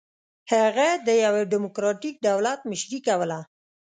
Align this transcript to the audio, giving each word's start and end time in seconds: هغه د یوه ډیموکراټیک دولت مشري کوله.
هغه 0.53 0.87
د 1.07 1.09
یوه 1.25 1.41
ډیموکراټیک 1.51 2.15
دولت 2.27 2.59
مشري 2.71 2.99
کوله. 3.07 3.39